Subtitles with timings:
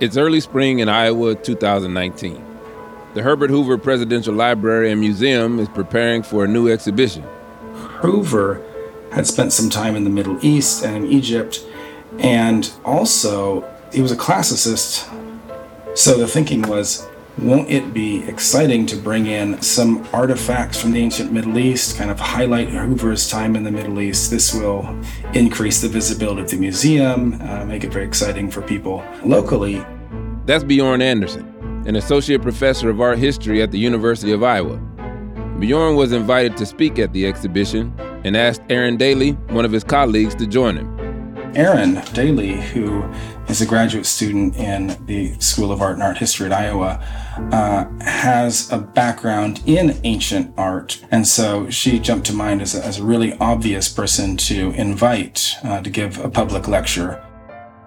[0.00, 2.42] It's early spring in Iowa 2019.
[3.12, 7.22] The Herbert Hoover Presidential Library and Museum is preparing for a new exhibition.
[8.00, 8.62] Hoover
[9.12, 11.62] had spent some time in the Middle East and in Egypt,
[12.18, 15.06] and also he was a classicist.
[15.94, 17.06] So the thinking was
[17.38, 22.10] won't it be exciting to bring in some artifacts from the ancient Middle East, kind
[22.10, 24.30] of highlight Hoover's time in the Middle East?
[24.30, 24.98] This will
[25.34, 29.84] increase the visibility of the museum, uh, make it very exciting for people locally.
[30.44, 34.76] That's Bjorn Anderson, an associate professor of art history at the University of Iowa.
[35.58, 39.84] Bjorn was invited to speak at the exhibition and asked Erin Daly, one of his
[39.84, 40.99] colleagues, to join him.
[41.54, 43.02] Erin Daly, who
[43.48, 47.04] is a graduate student in the School of Art and Art History at Iowa,
[47.52, 51.04] uh, has a background in ancient art.
[51.10, 55.54] And so she jumped to mind as a, as a really obvious person to invite
[55.64, 57.24] uh, to give a public lecture.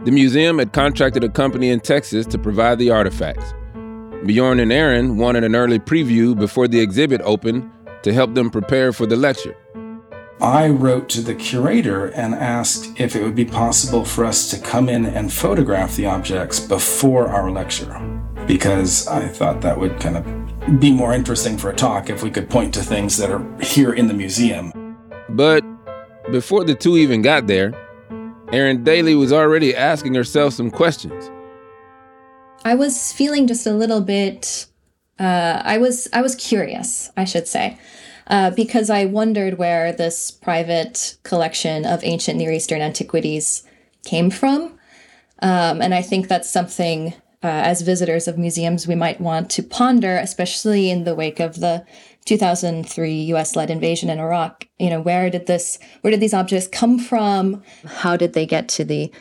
[0.04, 3.54] The museum had contracted a company in Texas to provide the artifacts.
[4.26, 7.70] Bjorn and Erin wanted an early preview before the exhibit opened
[8.04, 9.56] to help them prepare for the lecture.
[10.44, 14.60] I wrote to the curator and asked if it would be possible for us to
[14.60, 17.98] come in and photograph the objects before our lecture,
[18.46, 22.30] because I thought that would kind of be more interesting for a talk if we
[22.30, 24.98] could point to things that are here in the museum.
[25.30, 25.64] But
[26.30, 27.74] before the two even got there,
[28.52, 31.32] Erin Daly was already asking herself some questions.
[32.66, 34.66] I was feeling just a little bit
[35.20, 37.78] uh, I was I was curious, I should say
[38.28, 43.64] uh, because I wondered where this private collection of ancient Near Eastern antiquities
[44.06, 44.78] came from.
[45.40, 47.14] Um, and I think that's something,
[47.44, 51.60] uh, as visitors of museums, we might want to ponder, especially in the wake of
[51.60, 51.86] the
[52.26, 54.68] 2003 US-led invasion in Iraq.
[54.80, 57.62] You know, where did this, where did these objects come from?
[57.86, 59.12] How did they get to the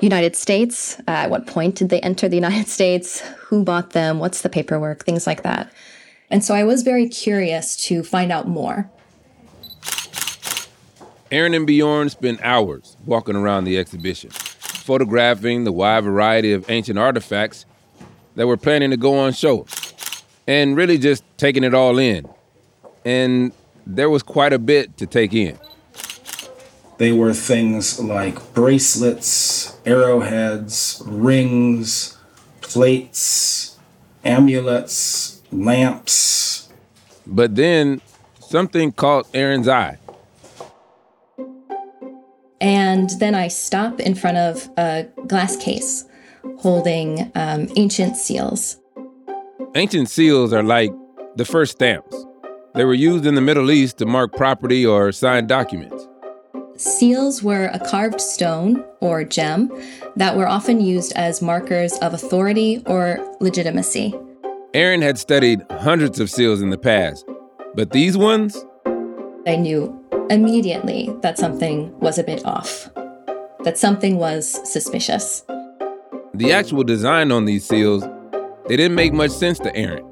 [0.00, 0.98] United States?
[1.06, 3.20] Uh, at what point did they enter the United States?
[3.46, 4.18] Who bought them?
[4.18, 5.04] What's the paperwork?
[5.04, 5.72] Things like that.
[6.32, 8.90] And so I was very curious to find out more.
[11.30, 16.98] Erin and Bjorn spent hours walking around the exhibition, photographing the wide variety of ancient
[16.98, 17.66] artifacts
[18.34, 19.66] that were planning to go on show,
[20.46, 22.26] and really just taking it all in.
[23.04, 23.52] And
[23.86, 25.58] there was quite a bit to take in.
[26.96, 32.16] They were things like bracelets, arrowheads, rings,
[32.62, 33.78] plates,
[34.24, 36.68] amulets, lamps.
[37.26, 38.00] But then
[38.40, 39.98] something caught Erin's eye.
[42.60, 46.04] And then I stop in front of a glass case
[46.58, 48.78] holding um, ancient seals.
[49.74, 50.92] Ancient seals are like
[51.36, 52.24] the first stamps.
[52.74, 56.08] They were used in the Middle East to mark property or sign documents.
[56.76, 59.70] Seals were a carved stone or gem
[60.16, 64.14] that were often used as markers of authority or legitimacy.
[64.74, 67.26] Erin had studied hundreds of seals in the past,
[67.74, 68.64] but these ones?
[69.46, 72.88] I knew immediately that something was a bit off,
[73.64, 75.44] that something was suspicious.
[76.32, 78.02] The actual design on these seals,
[78.66, 80.08] they didn't make much sense to Erin.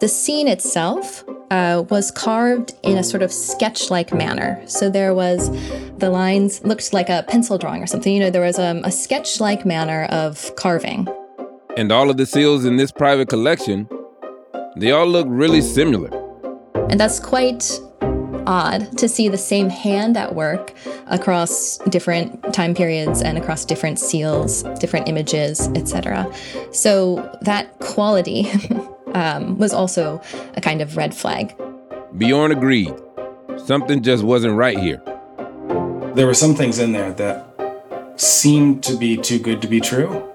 [0.00, 4.62] The scene itself uh, was carved in a sort of sketch like manner.
[4.66, 5.48] So there was
[5.96, 8.12] the lines looked like a pencil drawing or something.
[8.12, 11.08] You know, there was um, a sketch like manner of carving.
[11.76, 13.86] And all of the seals in this private collection,
[14.76, 16.08] they all look really similar.
[16.88, 17.78] And that's quite
[18.46, 20.72] odd to see the same hand at work
[21.08, 26.32] across different time periods and across different seals, different images, etc.
[26.72, 28.50] So that quality
[29.14, 30.22] um, was also
[30.56, 31.54] a kind of red flag.
[32.16, 32.94] Bjorn agreed.
[33.66, 35.02] Something just wasn't right here.
[36.14, 37.44] There were some things in there that
[38.16, 40.32] seemed to be too good to be true.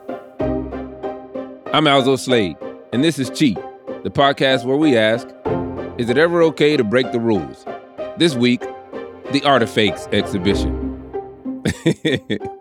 [1.73, 2.57] I'm Alzo Slade,
[2.91, 3.57] and this is Cheat,
[4.03, 5.25] the podcast where we ask
[5.97, 7.65] Is it ever okay to break the rules?
[8.17, 8.59] This week,
[9.31, 10.81] the Artifacts exhibition.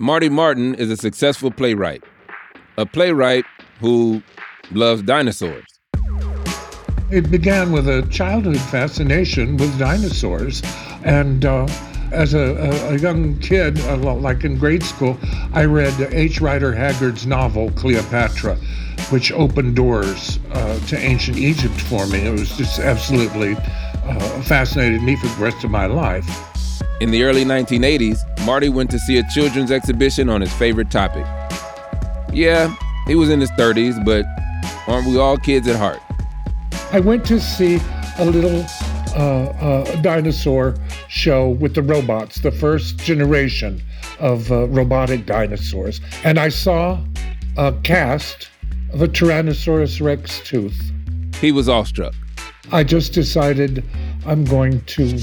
[0.00, 2.04] Marty Martin is a successful playwright,
[2.76, 3.44] a playwright
[3.80, 4.22] who
[4.70, 5.64] loves dinosaurs.
[7.10, 10.62] It began with a childhood fascination with dinosaurs.
[11.04, 11.66] And uh,
[12.12, 15.18] as a, a, a, young kid, uh, like in grade school,
[15.52, 16.40] I read H.
[16.40, 18.54] Rider Haggard's novel, Cleopatra,
[19.10, 22.20] which opened doors uh, to ancient Egypt for me.
[22.20, 26.47] It was just absolutely uh, fascinated me for the rest of my life.
[27.00, 31.24] In the early 1980s, Marty went to see a children's exhibition on his favorite topic.
[32.32, 32.74] Yeah,
[33.06, 34.26] he was in his 30s, but
[34.88, 36.00] aren't we all kids at heart?
[36.90, 37.78] I went to see
[38.18, 38.66] a little
[39.14, 40.74] uh, uh, dinosaur
[41.06, 43.80] show with the robots, the first generation
[44.18, 46.00] of uh, robotic dinosaurs.
[46.24, 46.98] And I saw
[47.56, 48.48] a cast
[48.92, 50.90] of a Tyrannosaurus Rex tooth.
[51.40, 52.14] He was awestruck.
[52.72, 53.84] I just decided
[54.26, 55.16] I'm going to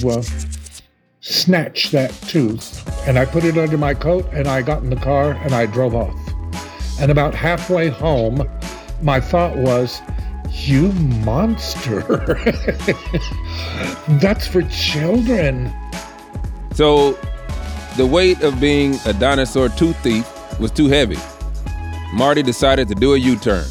[1.25, 3.07] uh, snatch that tooth.
[3.07, 5.65] And I put it under my coat and I got in the car and I
[5.65, 6.15] drove off.
[6.99, 8.49] And about halfway home,
[9.01, 10.01] my thought was,
[10.51, 12.01] you monster.
[14.07, 15.73] That's for children.
[16.73, 17.17] So,
[17.97, 20.27] the weight of being a dinosaur tooth thief
[20.59, 21.17] was too heavy.
[22.13, 23.65] Marty decided to do a U turn.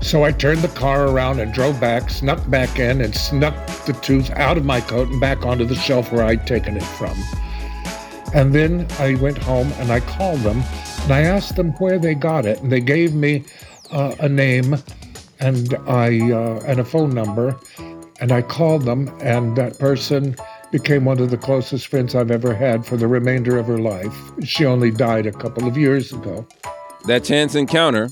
[0.00, 3.54] So I turned the car around and drove back, snuck back in, and snuck
[3.88, 6.84] the tooth out of my coat and back onto the shelf where I'd taken it
[6.84, 7.16] from.
[8.32, 10.62] And then I went home and I called them
[11.02, 12.60] and I asked them where they got it.
[12.60, 13.44] And they gave me
[13.90, 14.76] uh, a name
[15.40, 17.58] and I uh, and a phone number,
[18.20, 20.36] and I called them, and that person
[20.72, 24.14] became one of the closest friends I've ever had for the remainder of her life.
[24.44, 26.46] She only died a couple of years ago.
[27.06, 28.08] That chance encounter,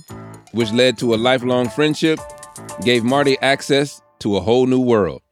[0.53, 2.21] which led to a lifelong friendship,
[2.83, 5.23] gave Marty access to a whole new world.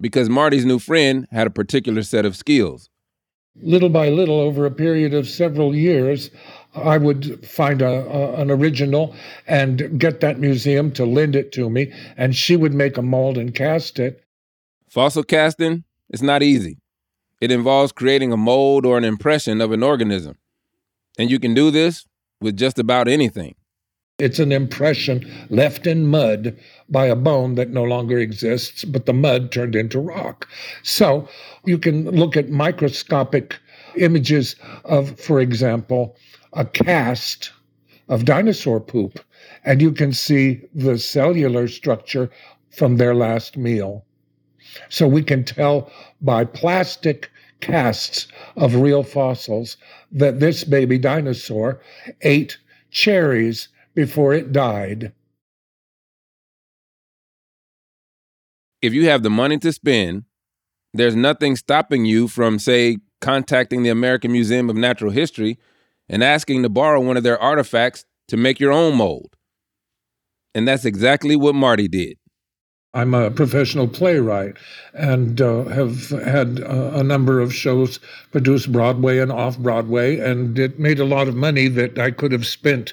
[0.00, 2.88] Because Marty's new friend had a particular set of skills.
[3.56, 6.30] Little by little, over a period of several years,
[6.74, 9.14] I would find a, a, an original
[9.46, 13.36] and get that museum to lend it to me, and she would make a mold
[13.36, 14.24] and cast it.
[14.88, 16.78] Fossil casting is not easy.
[17.40, 20.38] It involves creating a mold or an impression of an organism.
[21.18, 22.06] And you can do this
[22.40, 23.54] with just about anything.
[24.22, 26.56] It's an impression left in mud
[26.88, 30.48] by a bone that no longer exists, but the mud turned into rock.
[30.84, 31.28] So
[31.64, 33.58] you can look at microscopic
[33.96, 34.54] images
[34.84, 36.16] of, for example,
[36.52, 37.50] a cast
[38.08, 39.18] of dinosaur poop,
[39.64, 42.30] and you can see the cellular structure
[42.70, 44.04] from their last meal.
[44.88, 45.90] So we can tell
[46.20, 47.28] by plastic
[47.60, 49.76] casts of real fossils
[50.12, 51.80] that this baby dinosaur
[52.20, 52.58] ate
[52.92, 55.12] cherries before it died.
[58.80, 60.24] If you have the money to spend,
[60.92, 65.58] there's nothing stopping you from, say, contacting the American Museum of Natural History
[66.08, 69.36] and asking to borrow one of their artifacts to make your own mold.
[70.54, 72.18] And that's exactly what Marty did.
[72.94, 74.56] I'm a professional playwright
[74.92, 77.98] and uh, have had uh, a number of shows
[78.32, 82.32] produced Broadway and off Broadway, and it made a lot of money that I could
[82.32, 82.92] have spent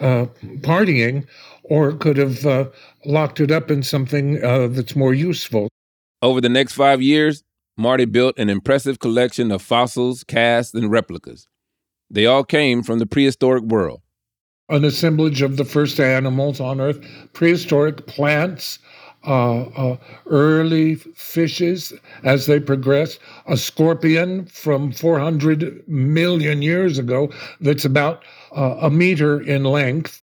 [0.00, 0.26] uh,
[0.60, 1.26] partying
[1.64, 2.68] or could have uh,
[3.04, 5.68] locked it up in something uh, that's more useful.
[6.22, 7.42] Over the next five years,
[7.76, 11.48] Marty built an impressive collection of fossils, casts, and replicas.
[12.08, 14.02] They all came from the prehistoric world.
[14.68, 17.00] An assemblage of the first animals on Earth,
[17.32, 18.78] prehistoric plants,
[19.26, 19.96] uh, uh,
[20.26, 21.92] early fishes
[22.24, 28.22] as they progress, a scorpion from 400 million years ago that's about
[28.56, 30.22] uh, a meter in length.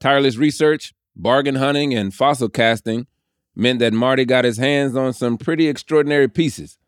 [0.00, 3.06] Tireless research, bargain hunting, and fossil casting
[3.54, 6.78] meant that Marty got his hands on some pretty extraordinary pieces.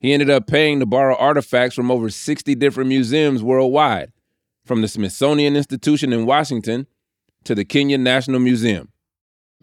[0.00, 4.12] He ended up paying to borrow artifacts from over 60 different museums worldwide,
[4.64, 6.86] from the Smithsonian Institution in Washington
[7.44, 8.90] to the Kenya National Museum.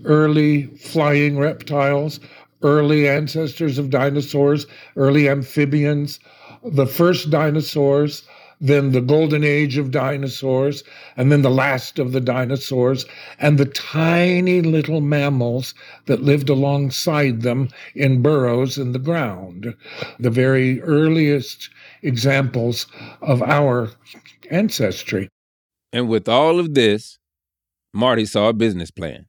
[0.05, 2.19] Early flying reptiles,
[2.63, 6.19] early ancestors of dinosaurs, early amphibians,
[6.63, 8.23] the first dinosaurs,
[8.59, 10.83] then the golden age of dinosaurs,
[11.17, 13.05] and then the last of the dinosaurs,
[13.37, 15.73] and the tiny little mammals
[16.05, 19.75] that lived alongside them in burrows in the ground.
[20.19, 21.69] The very earliest
[22.01, 22.87] examples
[23.21, 23.89] of our
[24.49, 25.27] ancestry.
[25.91, 27.19] And with all of this,
[27.93, 29.25] Marty saw a business plan.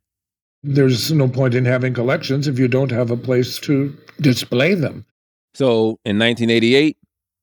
[0.67, 5.05] There's no point in having collections if you don't have a place to display them.
[5.53, 6.97] So in 1988,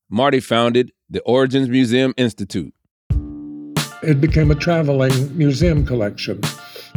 [0.10, 2.74] Marty founded the Origins Museum Institute.
[4.02, 6.42] It became a traveling museum collection.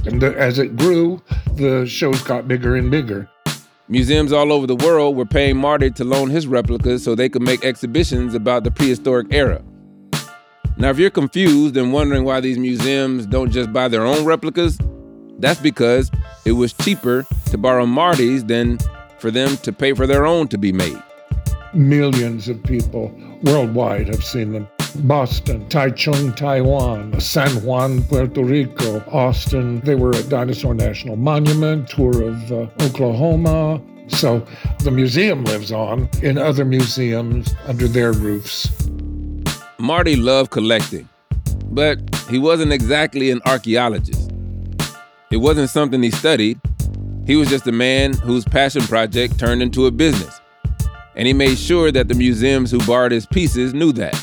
[0.06, 1.22] And as it grew,
[1.56, 3.28] the shows got bigger and bigger.
[3.88, 7.42] Museums all over the world were paying Marty to loan his replicas so they could
[7.42, 9.62] make exhibitions about the prehistoric era.
[10.78, 14.78] Now, if you're confused and wondering why these museums don't just buy their own replicas,
[15.38, 16.10] That's because
[16.44, 18.78] it was cheaper to borrow Marty's than
[19.18, 21.02] for them to pay for their own to be made.
[21.72, 23.12] Millions of people
[23.42, 24.68] worldwide have seen them.
[24.96, 29.80] Boston, Taichung, Taiwan, San Juan, Puerto Rico, Austin.
[29.80, 33.82] They were at Dinosaur National Monument, tour of uh, Oklahoma.
[34.08, 34.46] So
[34.80, 38.68] the museum lives on in other museums under their roofs.
[39.78, 41.08] Marty loved collecting,
[41.64, 41.98] but
[42.30, 44.23] he wasn't exactly an archaeologist.
[45.30, 46.60] It wasn't something he studied.
[47.26, 50.40] He was just a man whose passion project turned into a business.
[51.16, 54.22] And he made sure that the museums who borrowed his pieces knew that.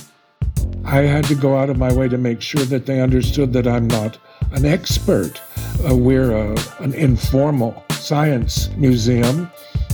[0.83, 3.67] I had to go out of my way to make sure that they understood that
[3.67, 4.17] I'm not
[4.51, 5.41] an expert.
[5.87, 9.49] Uh, we're a, an informal science museum,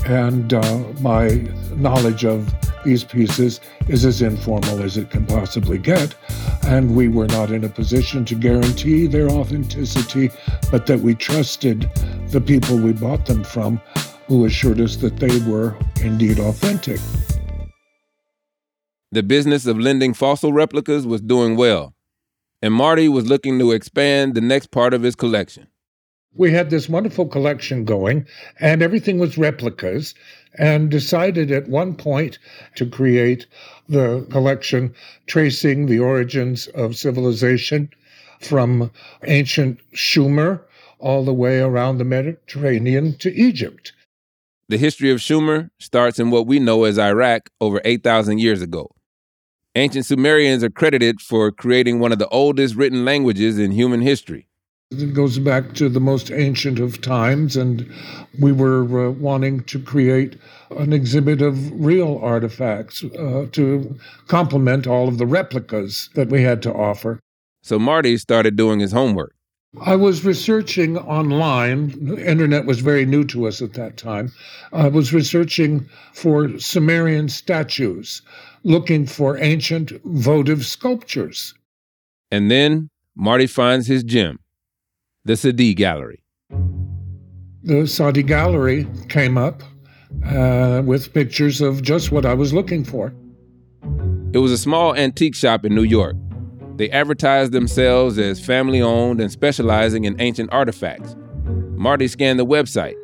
[0.06, 2.54] and uh, my knowledge of
[2.88, 6.16] these pieces is as informal as it can possibly get.
[6.64, 10.30] And we were not in a position to guarantee their authenticity,
[10.72, 11.82] but that we trusted
[12.30, 13.82] the people we bought them from
[14.28, 17.02] who assured us that they were indeed authentic.
[19.12, 21.94] The business of lending fossil replicas was doing well,
[22.62, 25.68] and Marty was looking to expand the next part of his collection.
[26.34, 28.28] We had this wonderful collection going,
[28.60, 30.14] and everything was replicas,
[30.56, 32.40] and decided at one point
[32.76, 33.46] to create
[33.90, 34.94] the collection
[35.26, 37.90] tracing the origins of civilization
[38.40, 38.92] from
[39.26, 40.66] ancient Sumer
[41.00, 43.94] all the way around the Mediterranean to Egypt.
[44.70, 48.92] The history of Sumer starts in what we know as Iraq over 8,000 years ago.
[49.76, 54.47] Ancient Sumerians are credited for creating one of the oldest written languages in human history.
[54.90, 57.92] It goes back to the most ancient of times, and
[58.40, 60.38] we were uh, wanting to create
[60.72, 66.62] an exhibit of real artifacts uh, to complement all of the replicas that we had
[66.62, 67.20] to offer.
[67.64, 69.36] So Marty started doing his homework.
[69.82, 71.90] I was researching online.
[72.06, 74.32] The internet was very new to us at that time.
[74.72, 78.22] I was researching for Sumerian statues,
[78.64, 81.54] looking for ancient votive sculptures.
[82.32, 84.40] And then Marty finds his gem,
[85.28, 86.24] the Sadigh Gallery.
[87.64, 89.62] The Sadigh Gallery came up
[90.26, 93.14] uh, with pictures of just what I was looking for.
[94.32, 96.16] It was a small antique shop in New York.
[96.78, 101.18] They advertised themselves as family owned and specializing in ancient artifacts.
[101.76, 102.96] Marty scanned the website.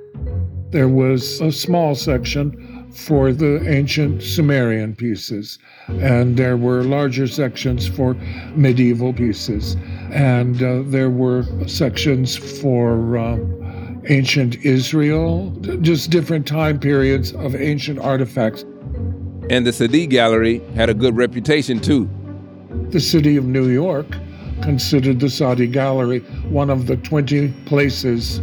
[0.71, 5.57] There was a small section for the ancient Sumerian pieces,
[5.88, 8.13] and there were larger sections for
[8.55, 9.75] medieval pieces,
[10.12, 15.50] and uh, there were sections for um, ancient Israel,
[15.81, 18.63] just different time periods of ancient artifacts.
[19.50, 22.09] And the Sadigh Gallery had a good reputation too.
[22.89, 24.07] The city of New York
[24.62, 26.19] considered the Sadigh Gallery
[26.50, 28.41] one of the 20 places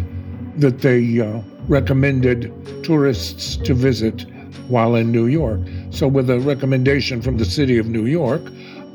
[0.57, 2.52] that they uh, recommended
[2.85, 4.26] tourists to visit
[4.69, 5.61] while in New York.
[5.90, 8.42] So, with a recommendation from the city of New York,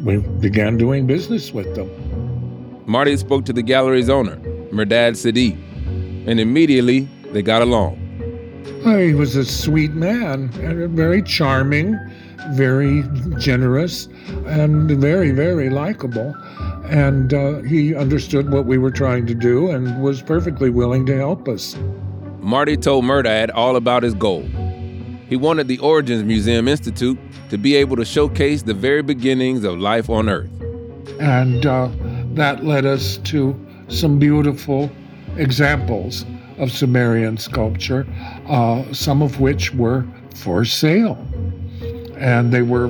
[0.01, 1.89] we began doing business with them.
[2.85, 4.38] Marty spoke to the gallery's owner,
[4.71, 5.57] Mehrdad Sadigh,
[6.27, 8.01] and immediately they got along.
[8.83, 11.97] He was a sweet man and very charming
[12.51, 13.03] very
[13.38, 14.07] generous
[14.45, 16.35] and very, very likable.
[16.85, 21.17] And uh, he understood what we were trying to do and was perfectly willing to
[21.17, 21.75] help us.
[22.39, 24.47] Marty told Mehrdad all about his goal.
[25.27, 27.17] He wanted the Origins Museum Institute
[27.50, 30.50] to be able to showcase the very beginnings of life on Earth.
[31.20, 31.89] And uh,
[32.34, 33.55] that led us to
[33.88, 34.91] some beautiful
[35.38, 36.25] examples
[36.58, 38.05] of Sumerian sculpture,
[38.48, 41.17] uh, some of which were for sale
[42.17, 42.88] and they were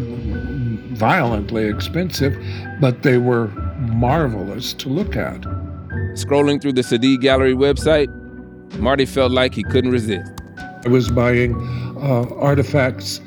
[0.93, 2.37] violently expensive,
[2.79, 3.47] but they were
[3.79, 5.41] marvelous to look at.
[6.13, 8.07] Scrolling through the Sadigh Gallery website,
[8.77, 10.31] Marty felt like he couldn't resist.
[10.85, 11.53] I was buying
[12.05, 13.19] uh, artifacts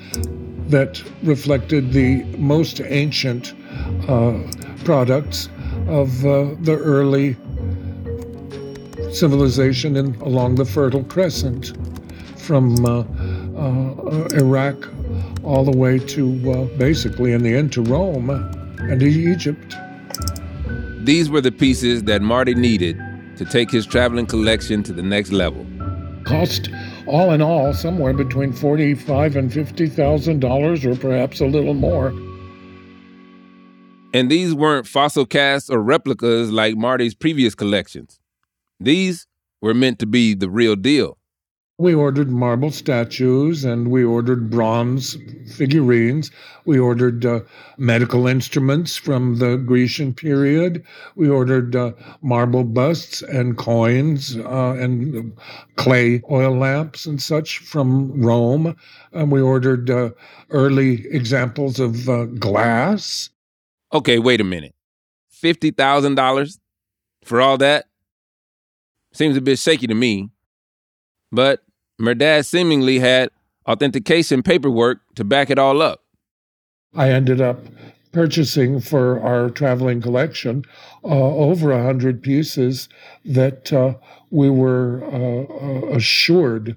[0.68, 3.54] that reflected the most ancient
[4.08, 4.38] uh,
[4.84, 5.48] products
[5.88, 7.36] of uh, the early
[9.12, 11.72] civilization in, along the Fertile Crescent,
[12.36, 14.76] from uh, uh, Iraq
[15.44, 19.74] all the way to uh, basically in the end to Rome and Egypt.
[21.04, 22.98] These were the pieces that Marty needed
[23.36, 25.66] to take his traveling collection to the next level.
[26.24, 26.68] Cost
[27.08, 32.12] all in all somewhere between forty-five and fifty thousand dollars, or perhaps a little more.
[34.14, 38.18] And these weren't fossil casts or replicas like Marty's previous collections.
[38.80, 39.26] These
[39.60, 41.17] were meant to be the real deal.
[41.80, 45.16] We ordered marble statues and we ordered bronze
[45.54, 46.32] figurines.
[46.64, 47.42] We ordered uh,
[47.76, 50.84] medical instruments from the Grecian period.
[51.14, 55.32] We ordered uh, marble busts and coins uh, and
[55.76, 58.74] clay oil lamps and such from Rome.
[59.12, 60.10] And we ordered uh,
[60.50, 63.30] early examples of uh, glass.
[63.94, 64.74] Okay, wait a minute.
[65.44, 66.58] $50,000
[67.22, 67.86] for all that?
[69.12, 70.28] Seems a bit shaky to me.
[71.30, 71.62] But
[72.00, 73.30] Mehrdad seemingly had
[73.66, 76.04] authentication paperwork to back it all up.
[76.94, 77.60] I ended up
[78.12, 80.64] purchasing for our traveling collection
[81.04, 82.88] uh, over a hundred pieces
[83.24, 83.94] that uh,
[84.30, 86.76] we were uh, uh assured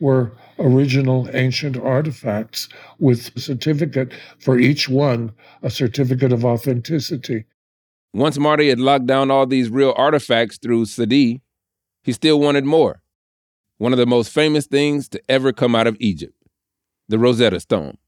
[0.00, 7.44] were original ancient artifacts with a certificate for each one, a certificate of authenticity.
[8.12, 11.40] Once Marty had locked down all these real artifacts through Sadigh,
[12.02, 13.01] he still wanted more
[13.78, 16.34] one of the most famous things to ever come out of Egypt
[17.08, 17.98] the Rosetta Stone.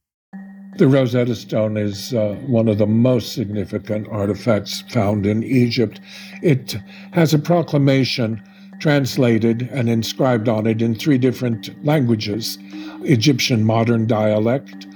[0.79, 6.01] The Rosetta Stone is uh, one of the most significant artifacts found in Egypt.
[6.43, 6.77] It
[7.13, 8.43] has a proclamation
[8.81, 12.59] translated and inscribed on it in three different languages
[13.03, 14.87] Egyptian modern dialect,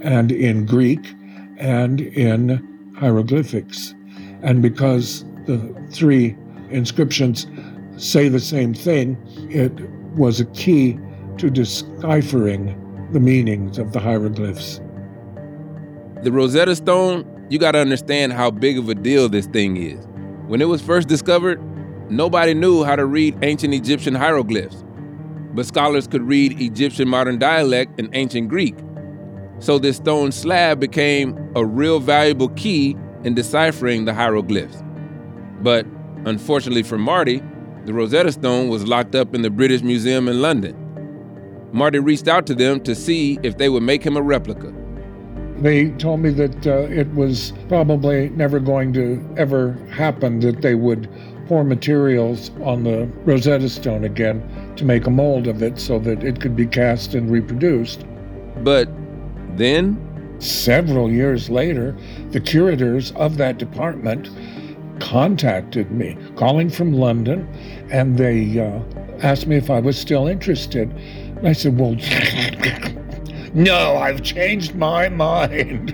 [0.00, 1.14] and in Greek,
[1.58, 3.94] and in hieroglyphics.
[4.42, 5.58] And because the
[5.90, 6.36] three
[6.70, 7.46] inscriptions
[7.96, 9.16] say the same thing,
[9.50, 9.72] it
[10.18, 10.98] was a key
[11.38, 12.74] to deciphering
[13.12, 14.80] the meanings of the hieroglyphs.
[16.22, 20.06] The Rosetta Stone, you got to understand how big of a deal this thing is.
[20.48, 21.62] When it was first discovered,
[22.10, 24.84] nobody knew how to read ancient Egyptian hieroglyphs,
[25.54, 28.74] but scholars could read Egyptian modern dialect and ancient Greek.
[29.60, 34.82] So this stone slab became a real valuable key in deciphering the hieroglyphs.
[35.60, 35.86] But
[36.24, 37.42] unfortunately for Marty,
[37.88, 40.76] the Rosetta Stone was locked up in the British Museum in London.
[41.72, 44.74] Marty reached out to them to see if they would make him a replica.
[45.56, 50.74] They told me that uh, it was probably never going to ever happen that they
[50.74, 51.08] would
[51.46, 54.42] pour materials on the Rosetta Stone again
[54.76, 58.04] to make a mold of it so that it could be cast and reproduced.
[58.58, 58.90] But
[59.56, 60.04] then?
[60.40, 61.96] Several years later,
[62.32, 64.28] the curators of that department
[65.00, 67.48] contacted me, calling from London,
[67.90, 68.80] and they uh,
[69.20, 70.92] asked me if I was still interested.
[71.42, 71.94] I said, Well,
[73.54, 75.92] no, I've changed my mind.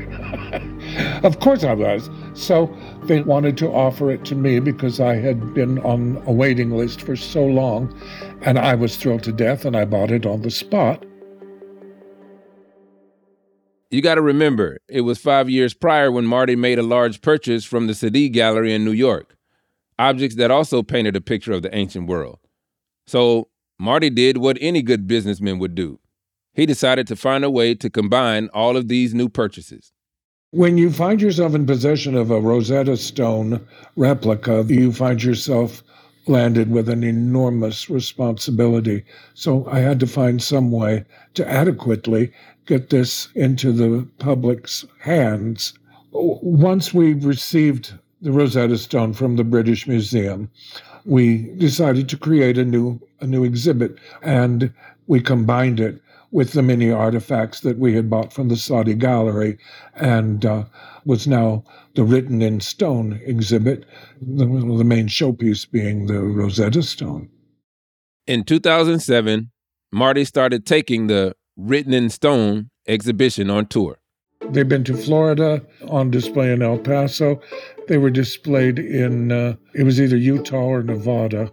[1.24, 2.08] of course I was.
[2.34, 6.70] So they wanted to offer it to me because I had been on a waiting
[6.70, 7.94] list for so long,
[8.42, 11.04] and I was thrilled to death, and I bought it on the spot.
[13.94, 17.64] You got to remember, it was five years prior when Marty made a large purchase
[17.64, 19.36] from the Sadigh Gallery in New York,
[20.00, 22.40] objects that also painted a picture of the ancient world.
[23.06, 26.00] So Marty did what any good businessman would do.
[26.54, 29.92] He decided to find a way to combine all of these new purchases.
[30.50, 35.84] When you find yourself in possession of a Rosetta Stone replica, you find yourself
[36.26, 39.04] landed with an enormous responsibility.
[39.34, 41.04] So I had to find some way
[41.34, 42.32] to adequately
[42.66, 45.74] get this into the public's hands.
[46.12, 50.50] Once we received the Rosetta Stone from the British Museum,
[51.04, 54.72] we decided to create a new a new exhibit, and
[55.06, 56.00] we combined it
[56.30, 59.56] with the many artifacts that we had bought from the Sadigh Gallery,
[59.94, 60.64] and uh,
[61.04, 61.62] was now
[61.94, 63.84] the written in stone exhibit,
[64.20, 67.28] the, the main showpiece being the Rosetta Stone.
[68.26, 69.50] In 2007,
[69.92, 73.98] Marty started taking the Written in Stone exhibition on tour.
[74.50, 77.40] They've been to Florida on display in El Paso.
[77.86, 81.50] They were displayed in, uh, it was either Utah or Nevada.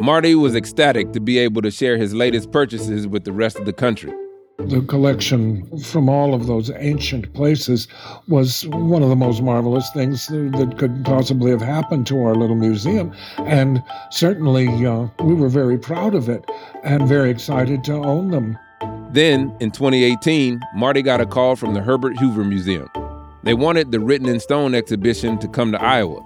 [0.00, 3.66] Marty was ecstatic to be able to share his latest purchases with the rest of
[3.66, 4.12] the country.
[4.58, 7.86] The collection from all of those ancient places
[8.28, 12.56] was one of the most marvelous things that could possibly have happened to our little
[12.56, 13.14] museum.
[13.38, 16.44] And certainly uh, we were very proud of it
[16.82, 18.58] and very excited to own them.
[19.12, 22.88] Then, in 2018, Marty got a call from the Herbert Hoover Museum.
[23.42, 26.20] They wanted the Written in Stone exhibition to come to Iowa.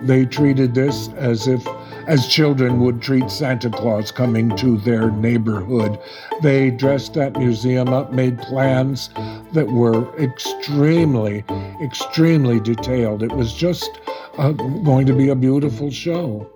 [0.00, 1.66] They treated this as if
[2.06, 5.98] as children would treat Santa Claus coming to their neighborhood.
[6.40, 9.10] They dressed that museum up, made plans
[9.52, 11.44] that were extremely,
[11.82, 13.24] extremely detailed.
[13.24, 13.90] It was just
[14.38, 16.48] uh, going to be a beautiful show.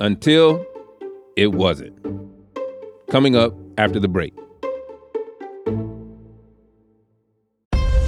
[0.00, 0.66] Until
[1.36, 1.96] it wasn't.
[3.08, 4.34] Coming up after the break.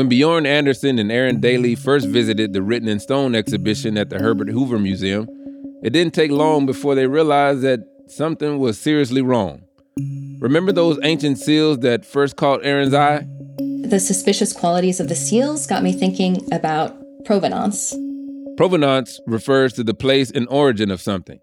[0.00, 4.18] When Bjorn Anderson and Erin Daly first visited the Written in Stone exhibition at the
[4.18, 5.28] Herbert Hoover Museum,
[5.82, 9.60] it didn't take long before they realized that something was seriously wrong.
[10.38, 13.26] Remember those ancient seals that first caught Erin's eye?
[13.58, 17.94] The suspicious qualities of the seals got me thinking about provenance.
[18.56, 21.40] Provenance refers to the place and origin of something.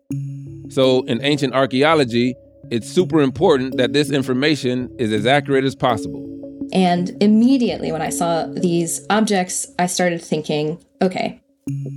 [0.70, 2.34] So, in ancient archaeology,
[2.72, 6.37] it's super important that this information is as accurate as possible.
[6.74, 11.42] And immediately when I saw these objects, I started thinking, okay,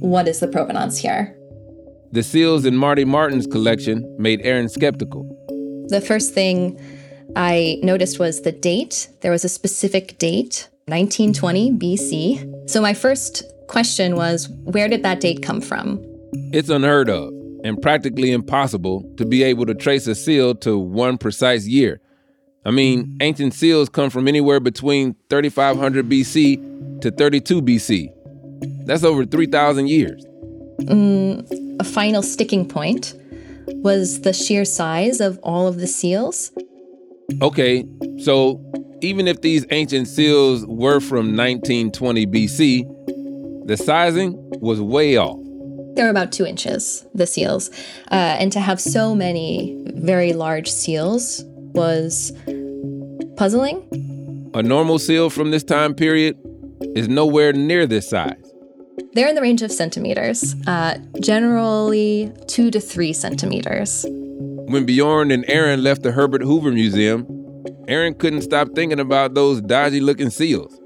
[0.00, 1.37] what is the provenance here?
[2.12, 5.24] The seals in Marty Martin's collection made Erin skeptical.
[5.88, 6.80] The first thing
[7.37, 9.09] I noticed was the date.
[9.20, 12.68] There was a specific date, 1920 BC.
[12.70, 16.04] So my first question was where did that date come from?
[16.52, 21.18] It's unheard of and practically impossible to be able to trace a seal to one
[21.18, 22.00] precise year.
[22.64, 28.87] I mean, ancient seals come from anywhere between 3500 BC to 32 BC.
[28.87, 30.25] That's over 3,000 years.
[30.81, 33.14] Mm, a final sticking point
[33.66, 36.53] was the sheer size of all of the seals.
[37.40, 37.87] Okay,
[38.18, 38.61] so
[39.01, 45.38] even if these ancient seals were from 1920 BC, the sizing was way off.
[45.94, 47.70] They're about two inches, the seals.
[48.11, 52.33] Uh, and to have so many very large seals was
[53.37, 54.50] puzzling.
[54.54, 56.38] A normal seal from this time period
[56.94, 58.52] is nowhere near this size.
[59.12, 64.04] They're in the range of centimeters, uh, generally two to three centimeters.
[64.09, 67.26] When Bjorn and Erin left the Herbert Hoover Museum,
[67.88, 70.78] Erin couldn't stop thinking about those dodgy looking seals.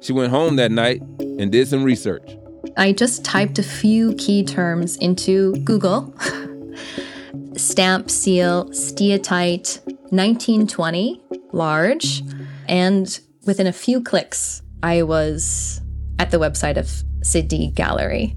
[0.00, 2.36] She went home that night and did some research.
[2.76, 6.14] I just typed a few key terms into Google
[7.56, 11.20] stamp seal, steatite, 1920,
[11.52, 12.22] large,
[12.68, 15.80] and within a few clicks, I was
[16.18, 16.86] at the website of
[17.20, 18.36] Sadigh Gallery.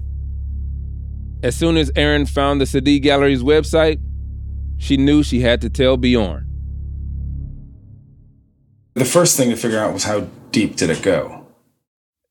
[1.42, 4.00] As soon as Erin found the Sadigh Gallery's website,
[4.78, 6.48] she knew she had to tell Bjorn.
[8.94, 11.46] The first thing to figure out was how deep did it go?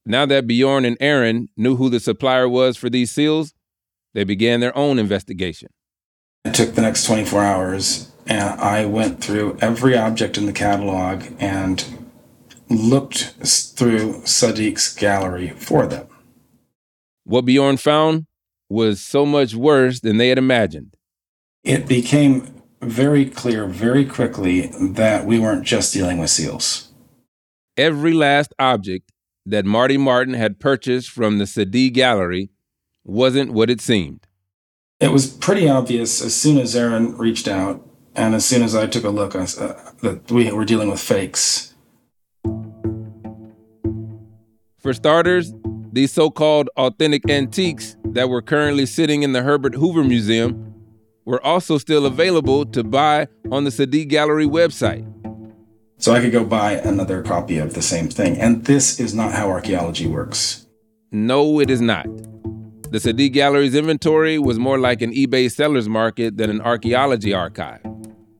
[0.05, 3.53] Now that Bjorn and Erin knew who the supplier was for these seals,
[4.13, 5.69] they began their own investigation.
[6.43, 11.25] It took the next 24 hours, and I went through every object in the catalog
[11.39, 12.07] and
[12.69, 13.35] looked
[13.75, 16.07] through Sadigh's gallery for them.
[17.23, 18.25] What Bjorn found
[18.69, 20.95] was so much worse than they had imagined.
[21.63, 26.89] It became very clear very quickly that we weren't just dealing with seals.
[27.77, 29.11] Every last object
[29.45, 32.49] that Marty Martin had purchased from the Sadigh Gallery
[33.03, 34.27] wasn't what it seemed.
[34.99, 38.87] It was pretty obvious as soon as Erin reached out and as soon as I
[38.87, 41.73] took a look I, uh, that we were dealing with fakes.
[44.79, 45.53] For starters,
[45.91, 50.73] these so called authentic antiques that were currently sitting in the Herbert Hoover Museum
[51.25, 55.07] were also still available to buy on the Sadigh Gallery website.
[55.97, 58.37] So I could go buy another copy of the same thing.
[58.37, 60.65] And this is not how archaeology works.
[61.11, 62.07] No, it is not.
[62.91, 67.79] The Sadigh Gallery's inventory was more like an eBay seller's market than an archaeology archive.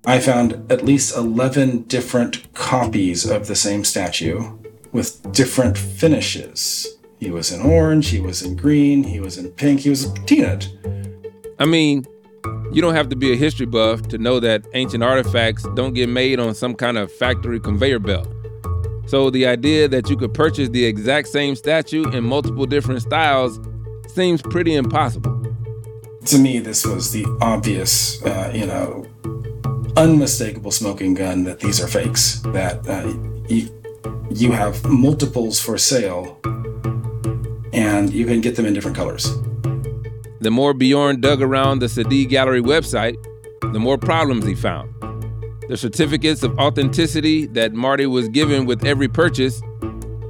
[0.06, 4.42] I found at least 11 different copies of the same statue
[4.92, 6.86] with different finishes.
[7.18, 10.12] He was in orange, he was in green, he was in pink, he was a
[10.26, 10.68] peanut.
[11.58, 12.06] I mean,
[12.74, 16.10] you don't have to be a history buff to know that ancient artifacts don't get
[16.10, 18.28] made on some kind of factory conveyor belt.
[19.06, 23.58] So the idea that you could purchase the exact same statue in multiple different styles
[24.14, 25.38] seems pretty impossible.
[26.26, 29.08] To me, this was the obvious, uh, you know,
[29.98, 33.12] unmistakable smoking gun that these are fakes, that uh,
[33.48, 33.70] you,
[34.30, 36.40] you have multiples for sale
[37.74, 39.30] and you can get them in different colors.
[40.42, 43.16] The more Bjorn dug around the Sadigh Gallery website,
[43.74, 44.94] the more problems he found.
[45.70, 49.62] The certificates of authenticity that Marty was given with every purchase,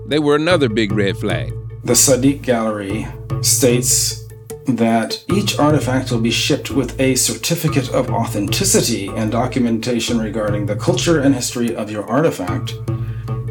[0.05, 1.53] they were another big red flag.
[1.83, 3.07] The Sadigh Gallery
[3.41, 4.27] states
[4.67, 10.75] that each artifact will be shipped with a certificate of authenticity and documentation regarding the
[10.75, 12.75] culture and history of your artifact.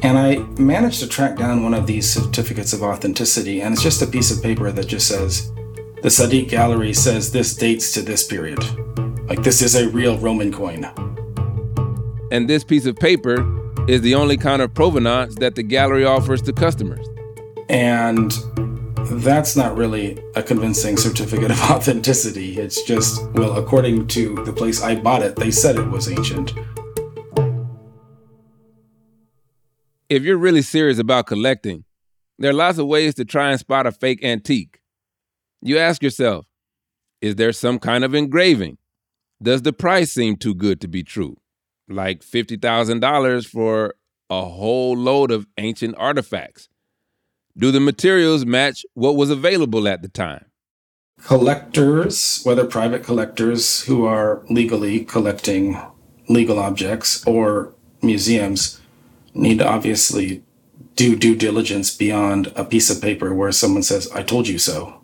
[0.02, 4.00] And I managed to track down one of these certificates of authenticity, and it's just
[4.00, 5.50] a piece of paper that just says,
[6.02, 8.60] The Sadigh Gallery says this dates to this period.
[9.28, 10.84] Like, this is a real Roman coin.
[12.30, 13.44] And this piece of paper
[13.88, 17.04] is the only kind of provenance that the gallery offers to customers.
[17.70, 18.32] And
[19.22, 22.58] that's not really a convincing certificate of authenticity.
[22.58, 26.52] It's just, well, according to the place I bought it, they said it was ancient.
[30.08, 31.84] If you're really serious about collecting,
[32.40, 34.80] there are lots of ways to try and spot a fake antique.
[35.62, 36.46] You ask yourself,
[37.20, 38.78] is there some kind of engraving?
[39.40, 41.36] Does the price seem too good to be true?
[41.88, 43.94] Like $50,000 for
[44.28, 46.69] a whole load of ancient artifacts.
[47.60, 50.46] Do the materials match what was available at the time?
[51.26, 55.78] Collectors, whether private collectors who are legally collecting
[56.26, 58.80] legal objects or museums,
[59.34, 60.42] need to obviously
[60.96, 65.02] do due diligence beyond a piece of paper where someone says, I told you so.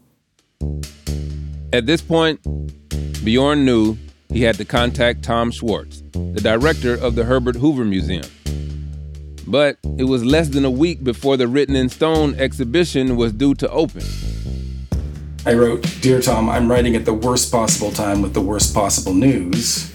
[1.74, 2.40] At this point,
[3.22, 3.98] Bjorn knew
[4.30, 8.24] he had to contact Tom Schwartz, the director of the Herbert Hoover Museum.
[9.46, 13.54] But it was less than a week before the Written in Stone exhibition was due
[13.54, 14.02] to open.
[15.46, 19.14] I wrote, Dear Tom, I'm writing at the worst possible time with the worst possible
[19.14, 19.94] news,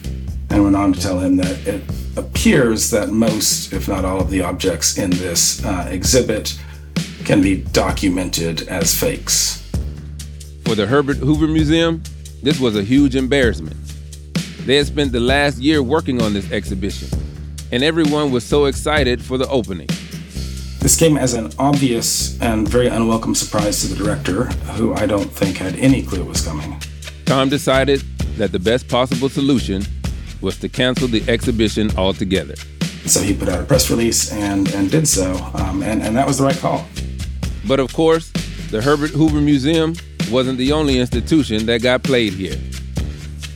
[0.50, 1.84] and went on to tell him that it
[2.16, 6.58] appears that most, if not all, of the objects in this uh, exhibit
[7.26, 9.70] can be documented as fakes.
[10.64, 12.02] For the Herbert Hoover Museum,
[12.42, 13.76] this was a huge embarrassment.
[14.66, 17.10] They had spent the last year working on this exhibition,
[17.72, 19.88] and everyone was so excited for the opening.
[20.80, 25.32] This came as an obvious and very unwelcome surprise to the director, who I don't
[25.32, 26.82] think had any clue it was coming.
[27.26, 28.02] Tom decided
[28.38, 29.84] that the best possible solution
[30.42, 32.56] was to cancel the exhibition altogether.
[33.06, 36.28] So he put out a press release and, and did so, um, and, and that
[36.28, 36.86] was the right call.
[37.68, 38.32] But of course,
[38.72, 39.94] the Herbert Hoover Museum
[40.32, 42.58] wasn't the only institution that got played here.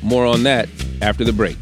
[0.04, 0.70] More on that
[1.02, 1.58] after the break.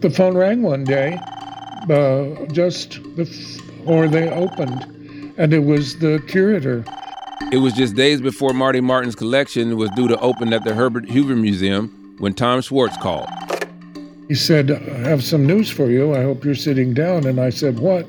[0.00, 1.18] The phone rang one day,
[1.90, 6.84] uh, just before they opened, and it was the curator.
[7.52, 11.10] It was just days before Marty Martin's collection was due to open at the Herbert
[11.10, 13.28] Hoover Museum when Tom Schwartz called.
[14.28, 16.14] He said, I have some news for you.
[16.14, 17.26] I hope you're sitting down.
[17.26, 18.06] And I said, What?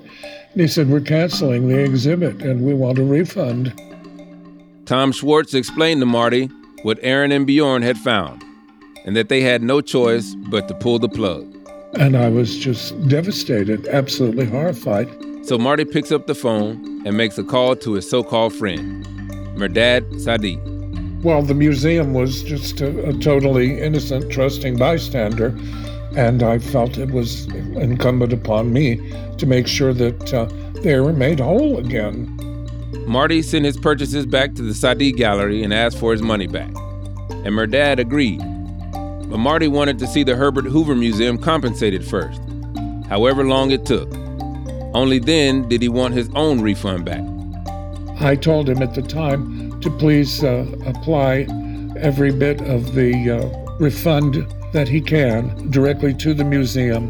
[0.51, 3.73] And he said, We're canceling the exhibit and we want a refund.
[4.85, 6.47] Tom Schwartz explained to Marty
[6.83, 8.43] what Erin and Bjorn had found
[9.03, 11.60] and that they had no choice but to pull the plug.
[11.93, 15.09] And I was just devastated, absolutely horrified.
[15.43, 19.05] So Marty picks up the phone and makes a call to his so called friend,
[19.55, 20.59] Mehrdad Sadigh.
[21.23, 25.55] Well, the museum was just a, a, totally innocent, trusting bystander,
[26.15, 28.97] and I felt it was incumbent upon me
[29.37, 30.45] to make sure that uh,
[30.81, 32.37] they were made whole again.
[33.05, 36.69] Marty sent his purchases back to the Sadigh Gallery and asked for his money back.
[37.29, 38.41] And Mehrdad agreed.
[39.31, 42.41] But Marty wanted to see the Herbert Hoover Museum compensated first,
[43.07, 44.13] however long it took.
[44.93, 47.23] Only then did he want his own refund back.
[48.19, 51.47] I told him at the time to please uh, apply
[51.97, 57.09] every bit of the uh, refund that he can directly to the museum.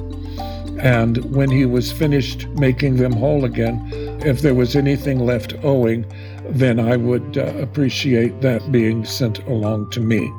[0.80, 3.82] And when he was finished making them whole again,
[4.24, 6.06] if there was anything left owing,
[6.50, 10.32] then I would uh, appreciate that being sent along to me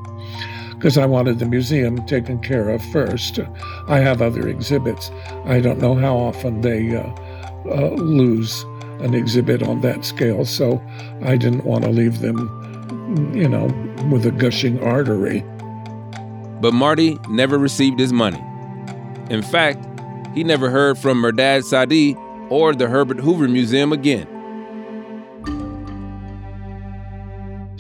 [0.83, 3.39] because I wanted the museum taken care of first.
[3.87, 5.13] I have other exhibits.
[5.45, 7.09] I don't know how often they uh,
[7.67, 8.65] uh, lose
[8.99, 10.83] an exhibit on that scale, so
[11.23, 13.67] I didn't want to leave them, you know,
[14.11, 15.45] with a gushing artery.
[16.61, 18.43] But Marty never received his money.
[19.31, 19.87] In fact,
[20.35, 22.17] he never heard from Mehrdad Sadigh
[22.51, 24.27] or the Herbert Hoover Museum again.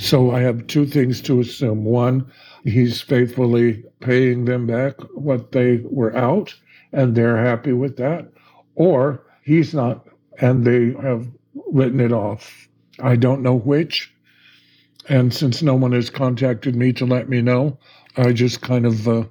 [0.02, 1.84] So I have two things to assume.
[1.84, 2.30] One,
[2.64, 6.54] he's faithfully paying them back what they were out,
[6.92, 8.32] and they're happy with that.
[8.74, 10.06] Or he's not,
[10.40, 11.28] and they have
[11.70, 12.68] written it off
[13.00, 14.12] I don't know which.
[15.08, 17.78] And since no one has contacted me to let me know,
[18.16, 19.24] I just kind of, uh,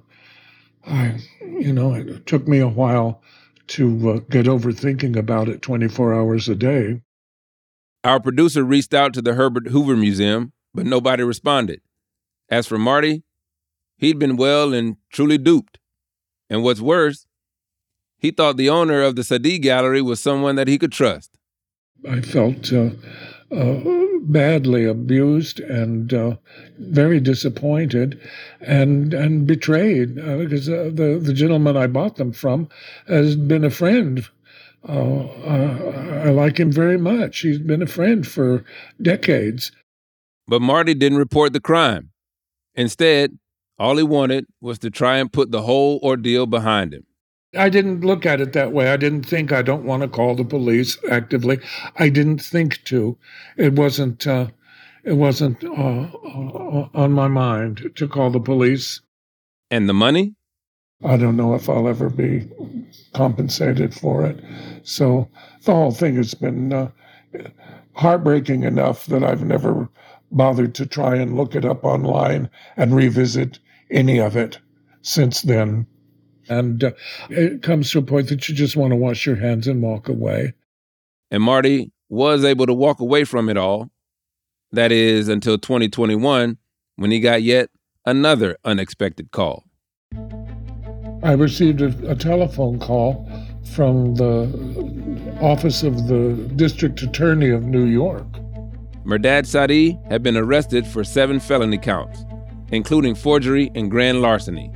[0.86, 3.22] I, you know, it took me a while
[3.68, 7.00] to uh, get over thinking about it 24 hours a day.
[8.04, 11.80] Our producer reached out to the Herbert Hoover Museum, but nobody responded.
[12.48, 13.22] As for Marty,
[13.96, 15.78] he'd been well and truly duped.
[16.50, 17.26] And what's worse,
[18.18, 21.38] he thought the owner of the Sadigh Gallery was someone that he could trust.
[22.08, 22.90] I felt uh,
[23.50, 23.80] uh,
[24.22, 26.36] badly abused and uh,
[26.78, 28.20] very disappointed
[28.60, 32.68] and and betrayed uh, because uh, the the gentleman I bought them from
[33.08, 34.26] has been a friend.
[34.88, 35.26] Uh,
[36.24, 37.40] I like him very much.
[37.40, 38.64] He's been a friend for
[39.00, 39.70] decades.
[40.46, 42.10] But Marty didn't report the crime.
[42.74, 43.38] Instead,
[43.78, 47.06] all he wanted was to try and put the whole ordeal behind him.
[47.56, 48.90] I didn't look at it that way.
[48.90, 51.60] I didn't think I don't want to call the police actively.
[51.96, 53.18] I didn't think to.
[53.56, 54.26] It wasn't.
[54.26, 54.48] Uh,
[55.04, 59.00] it wasn't uh, uh, on my mind to call the police.
[59.70, 60.36] And the money?
[61.04, 62.48] I don't know if I'll ever be
[63.12, 64.38] compensated for it.
[64.84, 65.28] So
[65.64, 66.90] the whole thing has been uh,
[67.94, 69.88] heartbreaking enough that I've never
[70.32, 73.58] bothered to try and look it up online and revisit
[73.90, 74.58] any of it
[75.02, 75.86] since then.
[76.48, 76.92] And uh,
[77.30, 80.08] it comes to a point that you just want to wash your hands and walk
[80.08, 80.54] away.
[81.30, 83.90] And Marty was able to walk away from it all.
[84.72, 86.58] That is until 2021
[86.96, 87.70] when he got yet
[88.04, 89.64] another unexpected call.
[91.22, 93.28] I received a, a telephone call
[93.74, 98.26] from the office of the district attorney of New York.
[99.04, 102.24] Mehrdad Sadigh had been arrested for seven felony counts,
[102.70, 104.70] including forgery and grand larceny.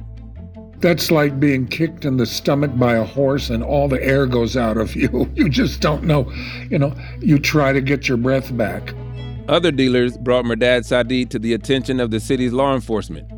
[0.79, 4.57] That's like being kicked in the stomach by a horse and all the air goes
[4.57, 5.31] out of you.
[5.37, 6.31] You just don't know.
[6.71, 8.95] You know, you try to get your breath back.
[9.49, 13.31] Other dealers brought Mehrdad Sadigh to the attention of the city's law enforcement.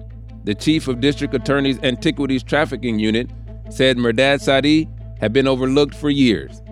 [0.45, 3.29] The chief of District Attorney's Antiquities Trafficking Unit
[3.69, 4.89] said Mehrdad Sadigh
[5.21, 6.63] had been overlooked for years.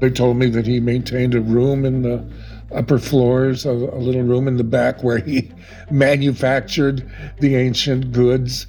[0.00, 2.24] They told me that he maintained a room in the
[2.74, 5.50] upper floors, a, a little room in the back where he
[5.90, 7.10] manufactured
[7.40, 8.66] the ancient goods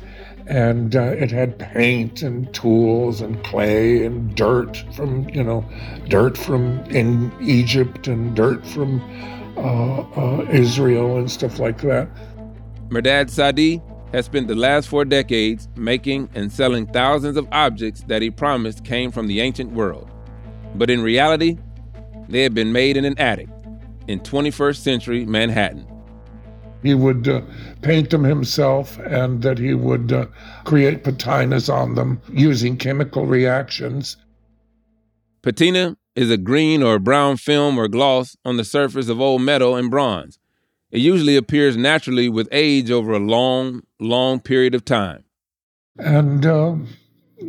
[0.48, 5.66] and uh, it had paint and tools and clay and dirt from you know
[6.08, 9.02] dirt from in Egypt and dirt from
[9.58, 12.08] uh, uh, Israel and stuff like that.
[12.90, 13.82] Mehrdad Sadigh
[14.14, 18.86] has spent the last four decades making and selling thousands of objects that he promised
[18.86, 20.10] came from the ancient world.
[20.76, 21.58] But in reality,
[22.30, 23.50] they had been made in an attic
[24.08, 25.88] in 21st century Manhattan
[26.86, 27.42] he would uh,
[27.82, 30.28] paint them himself and that he would uh,
[30.66, 34.18] create patinas on them using chemical reactions.
[35.42, 39.76] Patina is a green or brown film or gloss on the surface of old metal
[39.76, 40.38] and bronze.
[40.92, 45.24] It usually appears naturally with age over a long, long period of time.
[45.98, 46.76] And uh,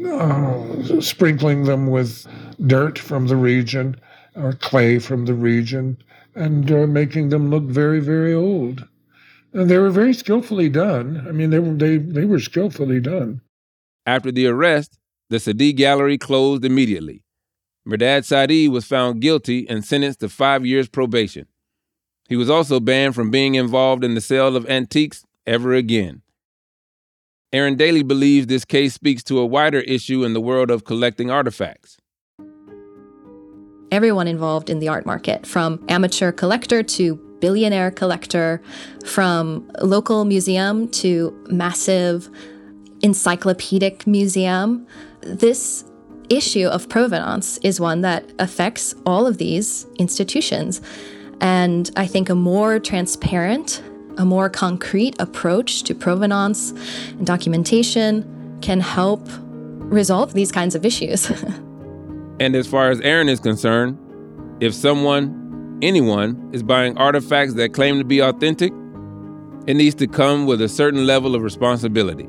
[0.09, 2.27] uh sprinkling them with
[2.67, 4.01] dirt from the region
[4.35, 5.99] or clay from the region
[6.37, 8.87] and uh, making them look very, very old.
[9.53, 11.25] And they were very skillfully done.
[11.27, 13.41] I mean, they were they they were skillfully done.
[14.05, 14.99] After the arrest,
[15.31, 17.25] the Sadigh Gallery closed immediately.
[17.89, 21.47] Mehrdad Sadigh was found guilty and sentenced to five years probation.
[22.29, 26.23] He was also banned from being involved in the sale of antiques ever again.
[27.53, 31.31] Erin Daly believes this case speaks to a wider issue in the world of collecting
[31.31, 31.97] artifacts.
[33.91, 38.61] Everyone involved in the art market, from amateur collector to billionaire collector,
[39.05, 42.29] from local museum to massive
[43.03, 44.87] encyclopedic museum.
[45.21, 45.85] This
[46.29, 50.81] issue of provenance is one that affects all of these institutions.
[51.41, 53.83] And I think a more transparent,
[54.17, 56.73] a more concrete approach to provenance
[57.11, 59.27] and documentation can help
[59.89, 61.31] resolve these kinds of issues.
[62.41, 63.99] and as far as Erin is concerned,
[64.61, 68.73] if someone anyone is buying artifacts that claim to be authentic,
[69.67, 72.29] it needs to come with a certain level of responsibility.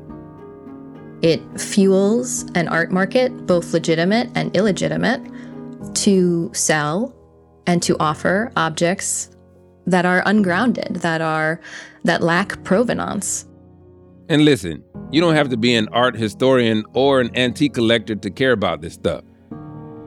[1.22, 5.22] It fuels an art market, both legitimate and illegitimate,
[5.94, 7.14] to sell
[7.66, 9.30] and to offer objects
[9.86, 11.60] that are ungrounded, that are
[12.04, 13.46] that lack provenance.
[14.28, 18.30] And listen, you don't have to be an art historian or an antique collector to
[18.30, 19.24] care about this stuff.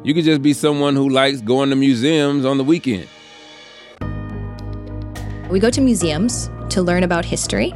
[0.04, 3.08] You could just be someone who likes going to museums on the weekend.
[5.52, 7.76] We go to museums to learn about history,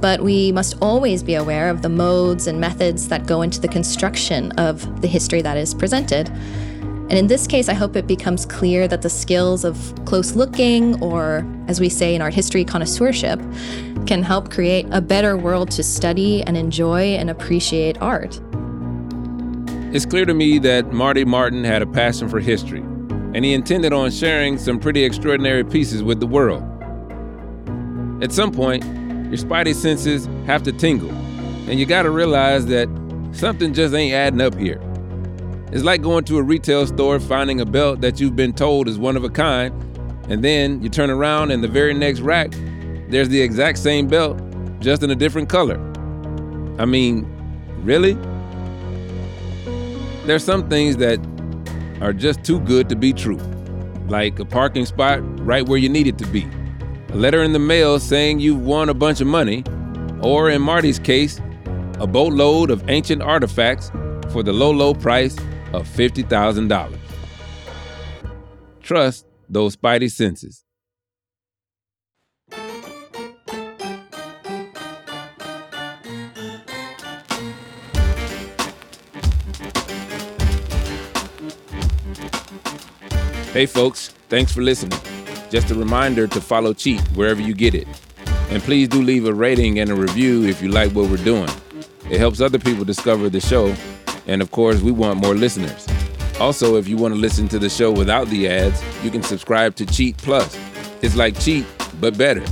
[0.00, 3.68] but we must always be aware of the modes and methods that go into the
[3.68, 6.30] construction of the history that is presented.
[6.30, 11.02] And in this case, I hope it becomes clear that the skills of close looking,
[11.02, 13.40] or as we say in art history, connoisseurship,
[14.06, 18.40] can help create a better world to study and enjoy and appreciate art.
[19.90, 23.94] It's clear to me that Marty Martin had a passion for history, and he intended
[23.94, 26.62] on sharing some pretty extraordinary pieces with the world.
[28.22, 32.86] At some point, your spidey senses have to tingle, and you gotta realize that
[33.32, 34.78] something just ain't adding up here.
[35.72, 38.98] It's like going to a retail store finding a belt that you've been told is
[38.98, 39.72] one of a kind,
[40.28, 42.52] and then you turn around and the very next rack,
[43.08, 44.38] there's the exact same belt,
[44.80, 45.78] just in a different color.
[46.78, 47.26] I mean,
[47.84, 48.18] really?
[50.28, 51.18] There's some things that
[52.02, 53.38] are just too good to be true,
[54.08, 56.46] like a parking spot right where you need it to be,
[57.08, 59.64] a letter in the mail saying you've won a bunch of money,
[60.20, 61.40] or in Marty's case,
[61.98, 63.90] a boatload of ancient artifacts
[64.30, 65.34] for the low, low price
[65.72, 66.98] of $50,000.
[68.82, 70.62] Trust those spidey senses.
[83.58, 85.00] Hey, folks, thanks for listening.
[85.50, 87.88] Just a reminder to follow Cheat wherever you get it.
[88.50, 91.50] And please do leave a rating and a review if you like what we're doing.
[92.08, 93.74] It helps other people discover the show,
[94.28, 95.88] and of course, we want more listeners.
[96.38, 99.74] Also, if you want to listen to the show without the ads, you can subscribe
[99.74, 100.56] to Cheat Plus.
[101.02, 101.66] It's like Cheat,
[102.00, 102.44] but better.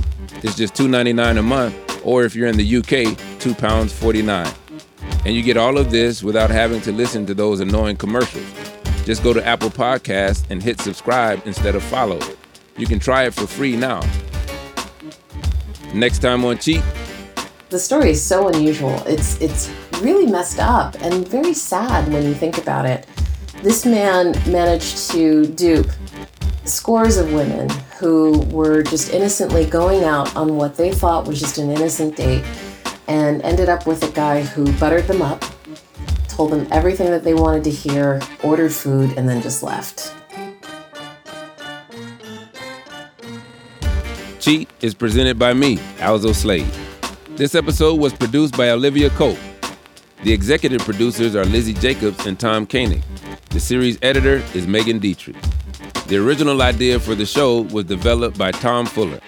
[0.43, 5.25] It's just $2.99 a month, or if you're in the UK, £2.49.
[5.25, 8.66] And you get all of this without having to listen to those annoying commercials.
[9.07, 12.19] Just go to Apple Podcasts and hit subscribe instead of follow.
[12.75, 14.01] You can try it for free now.
[15.93, 16.83] Next time on Cheat.
[17.69, 19.01] The story is so unusual.
[19.05, 23.07] It's it's really messed up and very sad when you think about it.
[23.63, 25.87] This man managed to dupe
[26.65, 31.59] scores of women who were just innocently going out on what they thought was just
[31.59, 32.43] an innocent date
[33.07, 35.45] and ended up with a guy who buttered them up
[36.37, 40.13] told them everything that they wanted to hear, ordered food, and then just left.
[44.39, 46.71] Cheat is presented by me, Alzo Slade.
[47.31, 49.39] This episode was produced by Olivia Cope.
[50.23, 53.01] The executive producers are Lizzie Jacobs and Tom Koenig.
[53.49, 55.35] The series editor is Megan Dietrich.
[56.05, 59.19] The original idea for the show was developed by Tom Fuller.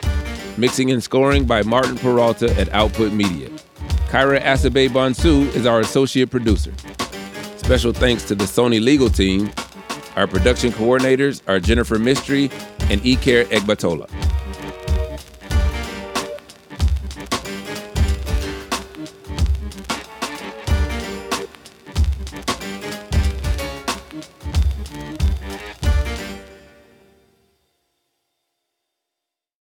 [0.57, 3.49] Mixing and scoring by Martin Peralta at Output Media.
[4.09, 6.73] Kyra Asabe Bonsu is our associate producer.
[7.57, 9.51] Special thanks to the Sony legal team.
[10.15, 12.45] Our production coordinators are Jennifer Mystery
[12.89, 14.09] and Iker Egbatola.